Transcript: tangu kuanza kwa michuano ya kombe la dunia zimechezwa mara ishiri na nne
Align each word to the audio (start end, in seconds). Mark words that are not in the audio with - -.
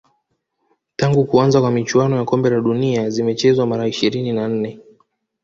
tangu 0.95 1.25
kuanza 1.25 1.61
kwa 1.61 1.71
michuano 1.71 2.15
ya 2.17 2.23
kombe 2.25 2.49
la 2.49 2.59
dunia 2.61 3.09
zimechezwa 3.09 3.67
mara 3.67 3.87
ishiri 3.87 4.33
na 4.33 4.47
nne 4.47 4.79